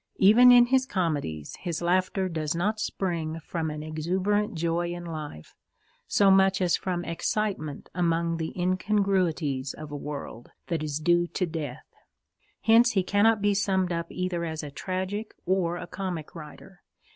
[0.17, 5.53] Even in his comedies, his laughter does not spring from an exuberant joy in life
[6.07, 11.45] so much as from excitement among the incongruities of a world that is due to
[11.45, 11.85] death.
[12.61, 16.81] Hence he cannot be summed up either as a tragic or a comic writer.